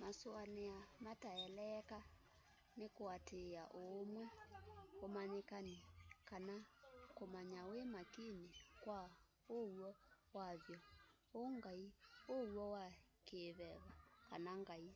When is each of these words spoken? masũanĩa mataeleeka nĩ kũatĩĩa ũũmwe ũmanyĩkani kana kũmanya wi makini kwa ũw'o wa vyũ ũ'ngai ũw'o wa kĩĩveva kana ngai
masũanĩa 0.00 0.76
mataeleeka 1.04 1.98
nĩ 2.78 2.86
kũatĩĩa 2.96 3.62
ũũmwe 3.80 4.24
ũmanyĩkani 5.04 5.76
kana 6.28 6.56
kũmanya 7.16 7.60
wi 7.70 7.80
makini 7.94 8.46
kwa 8.82 9.00
ũw'o 9.58 9.90
wa 10.36 10.46
vyũ 10.62 10.76
ũ'ngai 11.40 11.84
ũw'o 12.36 12.64
wa 12.74 12.84
kĩĩveva 13.26 13.90
kana 14.28 14.52
ngai 14.62 14.86